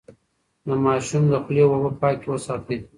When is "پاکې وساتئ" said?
2.01-2.77